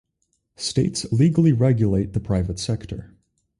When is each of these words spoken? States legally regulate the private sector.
States 0.55 1.05
legally 1.11 1.53
regulate 1.53 2.13
the 2.13 2.19
private 2.19 2.57
sector. 2.57 3.15